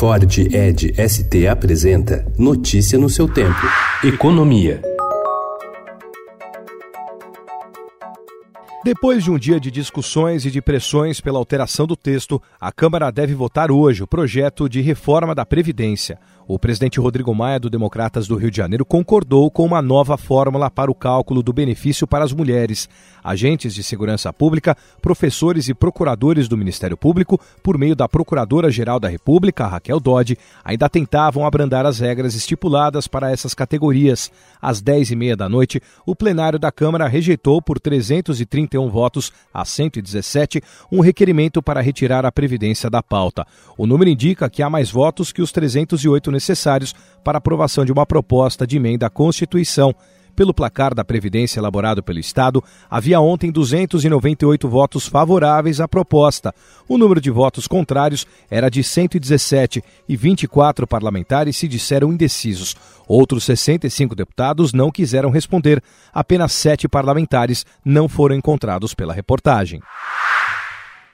Ford 0.00 0.38
Ed 0.38 0.94
ST 0.96 1.46
apresenta 1.46 2.24
Notícia 2.38 2.98
no 2.98 3.10
seu 3.10 3.28
tempo. 3.28 3.60
Economia. 4.02 4.80
Depois 8.82 9.22
de 9.22 9.30
um 9.30 9.38
dia 9.38 9.60
de 9.60 9.70
discussões 9.70 10.46
e 10.46 10.50
de 10.50 10.62
pressões 10.62 11.20
pela 11.20 11.36
alteração 11.36 11.86
do 11.86 11.94
texto, 11.94 12.40
a 12.58 12.72
Câmara 12.72 13.10
deve 13.10 13.34
votar 13.34 13.70
hoje 13.70 14.02
o 14.02 14.06
projeto 14.06 14.70
de 14.70 14.80
reforma 14.80 15.34
da 15.34 15.44
Previdência. 15.44 16.18
O 16.52 16.58
presidente 16.58 16.98
Rodrigo 16.98 17.32
Maia, 17.32 17.60
do 17.60 17.70
Democratas 17.70 18.26
do 18.26 18.34
Rio 18.34 18.50
de 18.50 18.56
Janeiro, 18.56 18.84
concordou 18.84 19.48
com 19.52 19.64
uma 19.64 19.80
nova 19.80 20.18
fórmula 20.18 20.68
para 20.68 20.90
o 20.90 20.94
cálculo 20.96 21.44
do 21.44 21.52
benefício 21.52 22.08
para 22.08 22.24
as 22.24 22.32
mulheres. 22.32 22.88
Agentes 23.22 23.72
de 23.72 23.84
segurança 23.84 24.32
pública, 24.32 24.76
professores 25.00 25.68
e 25.68 25.74
procuradores 25.74 26.48
do 26.48 26.56
Ministério 26.56 26.96
Público, 26.96 27.40
por 27.62 27.78
meio 27.78 27.94
da 27.94 28.08
Procuradora-Geral 28.08 28.98
da 28.98 29.08
República, 29.08 29.68
Raquel 29.68 30.00
Dodge, 30.00 30.36
ainda 30.64 30.88
tentavam 30.88 31.46
abrandar 31.46 31.86
as 31.86 32.00
regras 32.00 32.34
estipuladas 32.34 33.06
para 33.06 33.30
essas 33.30 33.54
categorias. 33.54 34.28
Às 34.60 34.82
10h30 34.82 35.36
da 35.36 35.48
noite, 35.48 35.80
o 36.04 36.16
plenário 36.16 36.58
da 36.58 36.72
Câmara 36.72 37.06
rejeitou 37.06 37.62
por 37.62 37.78
331 37.78 38.90
votos 38.90 39.32
a 39.54 39.64
117 39.64 40.60
um 40.90 40.98
requerimento 40.98 41.62
para 41.62 41.80
retirar 41.80 42.26
a 42.26 42.32
Previdência 42.32 42.90
da 42.90 43.04
pauta. 43.04 43.46
O 43.78 43.86
número 43.86 44.10
indica 44.10 44.50
que 44.50 44.64
há 44.64 44.68
mais 44.68 44.90
votos 44.90 45.30
que 45.30 45.42
os 45.42 45.52
308 45.52 46.28
necessários 46.28 46.39
para 47.22 47.38
aprovação 47.38 47.84
de 47.84 47.92
uma 47.92 48.06
proposta 48.06 48.66
de 48.66 48.76
emenda 48.76 49.06
à 49.06 49.10
Constituição. 49.10 49.94
Pelo 50.34 50.54
placar 50.54 50.94
da 50.94 51.04
Previdência 51.04 51.60
elaborado 51.60 52.02
pelo 52.02 52.18
Estado, 52.18 52.64
havia 52.88 53.20
ontem 53.20 53.50
298 53.50 54.68
votos 54.68 55.06
favoráveis 55.06 55.80
à 55.80 55.88
proposta. 55.88 56.54
O 56.88 56.96
número 56.96 57.20
de 57.20 57.30
votos 57.30 57.66
contrários 57.66 58.26
era 58.50 58.70
de 58.70 58.82
117 58.82 59.82
e 60.08 60.16
24 60.16 60.86
parlamentares 60.86 61.56
se 61.56 61.68
disseram 61.68 62.12
indecisos. 62.12 62.74
Outros 63.06 63.44
65 63.44 64.14
deputados 64.14 64.72
não 64.72 64.90
quiseram 64.90 65.30
responder. 65.30 65.82
Apenas 66.12 66.52
sete 66.52 66.88
parlamentares 66.88 67.66
não 67.84 68.08
foram 68.08 68.34
encontrados 68.34 68.94
pela 68.94 69.12
reportagem. 69.12 69.82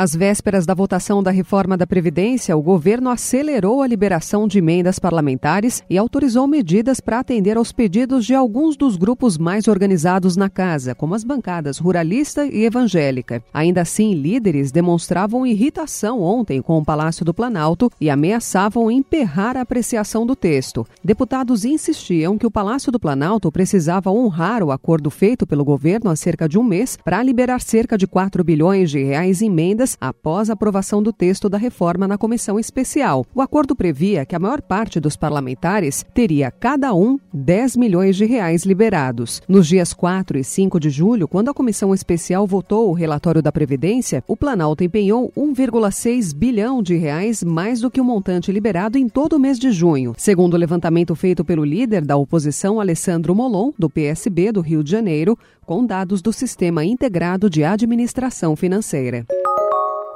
Às 0.00 0.14
vésperas 0.14 0.64
da 0.64 0.74
votação 0.74 1.20
da 1.24 1.32
reforma 1.32 1.76
da 1.76 1.84
Previdência, 1.84 2.56
o 2.56 2.62
governo 2.62 3.10
acelerou 3.10 3.82
a 3.82 3.86
liberação 3.88 4.46
de 4.46 4.58
emendas 4.58 5.00
parlamentares 5.00 5.82
e 5.90 5.98
autorizou 5.98 6.46
medidas 6.46 7.00
para 7.00 7.18
atender 7.18 7.56
aos 7.56 7.72
pedidos 7.72 8.24
de 8.24 8.32
alguns 8.32 8.76
dos 8.76 8.96
grupos 8.96 9.36
mais 9.36 9.66
organizados 9.66 10.36
na 10.36 10.48
casa, 10.48 10.94
como 10.94 11.16
as 11.16 11.24
bancadas 11.24 11.78
ruralista 11.78 12.46
e 12.46 12.64
evangélica. 12.64 13.42
Ainda 13.52 13.80
assim, 13.80 14.14
líderes 14.14 14.70
demonstravam 14.70 15.44
irritação 15.44 16.22
ontem 16.22 16.62
com 16.62 16.78
o 16.78 16.84
Palácio 16.84 17.24
do 17.24 17.34
Planalto 17.34 17.90
e 18.00 18.08
ameaçavam 18.08 18.92
emperrar 18.92 19.56
a 19.56 19.62
apreciação 19.62 20.24
do 20.24 20.36
texto. 20.36 20.86
Deputados 21.02 21.64
insistiam 21.64 22.38
que 22.38 22.46
o 22.46 22.52
Palácio 22.52 22.92
do 22.92 23.00
Planalto 23.00 23.50
precisava 23.50 24.12
honrar 24.12 24.62
o 24.62 24.70
acordo 24.70 25.10
feito 25.10 25.44
pelo 25.44 25.64
governo 25.64 26.08
há 26.08 26.14
cerca 26.14 26.48
de 26.48 26.56
um 26.56 26.62
mês 26.62 26.96
para 27.04 27.20
liberar 27.20 27.60
cerca 27.60 27.98
de 27.98 28.06
4 28.06 28.44
bilhões 28.44 28.92
de 28.92 29.02
reais 29.02 29.42
em 29.42 29.48
emendas 29.48 29.87
após 30.00 30.50
a 30.50 30.52
aprovação 30.52 31.02
do 31.02 31.12
texto 31.12 31.48
da 31.48 31.56
reforma 31.56 32.08
na 32.08 32.18
comissão 32.18 32.58
especial. 32.58 33.24
O 33.34 33.40
acordo 33.40 33.76
previa 33.76 34.26
que 34.26 34.34
a 34.34 34.38
maior 34.38 34.60
parte 34.60 34.98
dos 35.00 35.16
parlamentares 35.16 36.04
teria 36.12 36.50
cada 36.50 36.92
um 36.94 37.18
10 37.32 37.76
milhões 37.76 38.16
de 38.16 38.24
reais 38.24 38.64
liberados. 38.64 39.40
Nos 39.48 39.66
dias 39.66 39.92
4 39.92 40.38
e 40.38 40.44
5 40.44 40.80
de 40.80 40.90
julho, 40.90 41.28
quando 41.28 41.50
a 41.50 41.54
comissão 41.54 41.94
especial 41.94 42.46
votou 42.46 42.90
o 42.90 42.92
relatório 42.92 43.42
da 43.42 43.52
Previdência, 43.52 44.22
o 44.26 44.36
Planalto 44.36 44.84
empenhou 44.84 45.32
1,6 45.36 46.34
bilhão 46.34 46.82
de 46.82 46.96
reais 46.96 47.42
mais 47.42 47.80
do 47.80 47.90
que 47.90 48.00
o 48.00 48.04
montante 48.04 48.52
liberado 48.52 48.98
em 48.98 49.08
todo 49.08 49.34
o 49.34 49.38
mês 49.38 49.58
de 49.58 49.70
junho. 49.70 50.14
Segundo 50.16 50.54
o 50.54 50.58
levantamento 50.58 51.14
feito 51.14 51.44
pelo 51.44 51.64
líder 51.64 52.04
da 52.04 52.16
oposição, 52.16 52.80
Alessandro 52.80 53.34
Molon, 53.34 53.72
do 53.78 53.88
PSB 53.88 54.52
do 54.52 54.60
Rio 54.60 54.82
de 54.82 54.90
Janeiro, 54.90 55.38
com 55.64 55.84
dados 55.84 56.22
do 56.22 56.32
Sistema 56.32 56.84
Integrado 56.84 57.50
de 57.50 57.62
Administração 57.62 58.56
Financeira. 58.56 59.26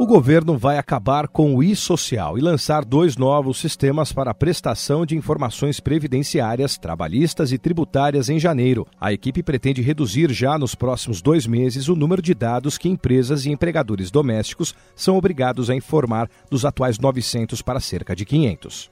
O 0.00 0.06
governo 0.06 0.56
vai 0.56 0.78
acabar 0.78 1.28
com 1.28 1.54
o 1.54 1.62
e-social 1.62 2.38
e 2.38 2.40
lançar 2.40 2.86
dois 2.86 3.18
novos 3.18 3.60
sistemas 3.60 4.14
para 4.14 4.30
a 4.30 4.34
prestação 4.34 5.04
de 5.04 5.14
informações 5.14 5.78
previdenciárias, 5.78 6.78
trabalhistas 6.78 7.52
e 7.52 7.58
tributárias 7.58 8.30
em 8.30 8.40
janeiro. 8.40 8.86
A 8.98 9.12
equipe 9.12 9.42
pretende 9.42 9.82
reduzir 9.82 10.32
já 10.32 10.58
nos 10.58 10.74
próximos 10.74 11.20
dois 11.20 11.46
meses 11.46 11.86
o 11.86 11.94
número 11.94 12.22
de 12.22 12.32
dados 12.32 12.78
que 12.78 12.88
empresas 12.88 13.44
e 13.44 13.50
empregadores 13.50 14.10
domésticos 14.10 14.74
são 14.96 15.18
obrigados 15.18 15.68
a 15.68 15.74
informar 15.74 16.30
dos 16.50 16.64
atuais 16.64 16.98
900 16.98 17.60
para 17.60 17.78
cerca 17.78 18.16
de 18.16 18.24
500. 18.24 18.88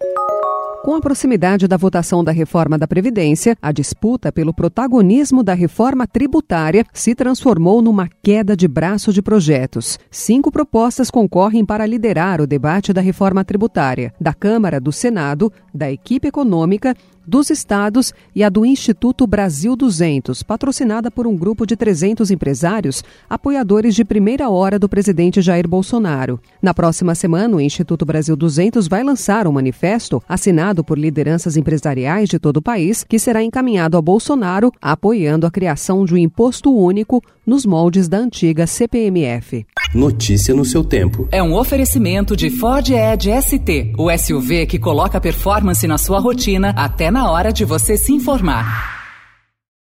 Com 0.88 0.94
a 0.94 1.03
proximidade 1.03 1.69
da 1.69 1.76
votação 1.76 2.25
da 2.25 2.32
reforma 2.32 2.78
da 2.78 2.88
Previdência, 2.88 3.54
a 3.60 3.71
disputa 3.72 4.32
pelo 4.32 4.54
protagonismo 4.54 5.43
da 5.43 5.53
reforma 5.53 6.06
tributária 6.06 6.82
se 6.94 7.15
transformou 7.15 7.82
numa 7.82 8.09
queda 8.22 8.56
de 8.56 8.66
braço 8.66 9.12
de 9.12 9.21
projetos. 9.21 9.99
Cinco 10.10 10.50
propostas 10.50 11.10
concorrem 11.10 11.62
para 11.62 11.84
liderar 11.84 12.41
o 12.41 12.47
debate 12.47 12.91
da 12.91 13.03
reforma 13.03 13.44
tributária: 13.44 14.15
da 14.19 14.32
Câmara, 14.32 14.81
do 14.81 14.91
Senado, 14.91 15.53
da 15.75 15.93
equipe 15.93 16.26
econômica 16.26 16.97
dos 17.28 17.50
estados 17.50 18.15
e 18.34 18.43
a 18.43 18.49
do 18.49 18.65
Instituto 18.65 19.27
Brasil 19.27 19.77
200, 19.77 20.43
patrocinada 20.43 21.11
por 21.11 21.27
um 21.27 21.37
grupo 21.37 21.66
de 21.66 21.77
300 21.77 22.31
empresários, 22.31 23.05
apoiadores 23.28 23.94
de 23.94 24.03
primeira 24.03 24.49
hora 24.49 24.78
do 24.78 24.89
presidente 24.89 25.43
Jair 25.43 25.69
Bolsonaro. 25.69 26.41
Na 26.62 26.72
próxima 26.72 27.15
semana, 27.15 27.56
o 27.56 27.61
Instituto 27.61 28.06
Brasil 28.06 28.34
200 28.34 28.88
vai 28.88 29.05
lançar 29.05 29.47
um 29.47 29.53
manifesto 29.53 30.22
assinado 30.27 30.83
por 30.83 30.99
lideranças 30.99 31.56
empresariais 31.59 32.31
de 32.31 32.38
todo 32.38 32.56
o 32.56 32.62
país, 32.62 33.05
que 33.05 33.19
será 33.19 33.43
encaminhado 33.43 33.99
a 33.99 34.03
Bolsonaro, 34.03 34.72
apoiando 34.81 35.47
a 35.47 35.50
criação 35.50 36.06
de 36.06 36.15
um 36.15 36.19
imposto 36.19 36.75
único 36.75 37.22
nos 37.47 37.65
moldes 37.65 38.09
da 38.09 38.19
antiga 38.19 38.67
CPMF. 38.67 39.67
Notícia 39.94 40.55
no 40.55 40.67
seu 40.67 40.84
tempo. 40.84 41.27
É 41.33 41.43
um 41.43 41.55
oferecimento 41.55 42.37
de 42.37 42.50
Ford 42.50 42.87
Edge 42.91 43.31
ST, 43.41 43.94
o 43.97 44.11
SUV 44.17 44.67
que 44.67 44.78
coloca 44.78 45.19
performance 45.19 45.87
na 45.87 45.97
sua 45.97 46.21
rotina 46.21 46.75
até 46.77 47.11
na 47.19 47.33
hora 47.33 47.53
de 47.53 47.65
você 47.65 47.97
se 47.97 48.12
informar. 48.12 48.97